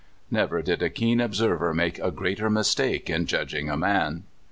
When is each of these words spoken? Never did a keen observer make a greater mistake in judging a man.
Never 0.31 0.63
did 0.63 0.81
a 0.81 0.89
keen 0.89 1.21
observer 1.21 1.75
make 1.75 1.99
a 1.99 2.09
greater 2.09 2.49
mistake 2.49 3.07
in 3.07 3.27
judging 3.27 3.69
a 3.69 3.77
man. 3.77 4.23